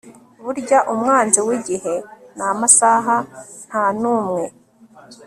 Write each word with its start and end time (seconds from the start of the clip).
Burya 0.43 0.79
umwanzi 0.93 1.39
wigihe 1.47 1.93
namasaha 2.37 3.15
ntanumwe 3.67 4.43